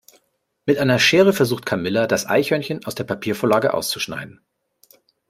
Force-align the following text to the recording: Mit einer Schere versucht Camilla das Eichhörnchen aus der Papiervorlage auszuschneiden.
Mit 0.65 0.79
einer 0.79 0.97
Schere 0.97 1.31
versucht 1.31 1.67
Camilla 1.67 2.07
das 2.07 2.25
Eichhörnchen 2.25 2.83
aus 2.85 2.95
der 2.95 3.03
Papiervorlage 3.03 3.71
auszuschneiden. 3.75 4.41